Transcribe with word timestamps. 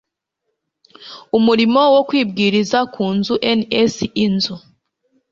murimo 1.45 1.81
wo 1.93 2.01
kubwiriza 2.07 2.79
ku 2.93 3.05
nzu 3.15 3.33
ns 3.59 3.95
inzu 4.25 4.55